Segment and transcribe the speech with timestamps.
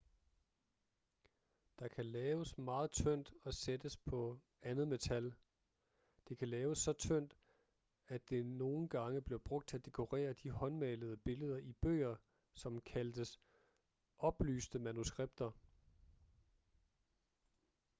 [1.79, 5.35] det kan laves meget tyndt og sættes på andet metal
[6.27, 7.37] det kan laves så tyndt
[8.07, 12.15] at det nogen gange blev brugt til at dekorere de håndmalede billeder i bøger
[12.53, 13.39] som kaldtes
[14.17, 15.51] oplyste manuskripter